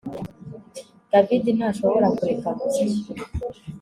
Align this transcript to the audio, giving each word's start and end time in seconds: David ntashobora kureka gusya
David 1.11 1.43
ntashobora 1.57 2.07
kureka 2.17 2.49
gusya 2.59 2.85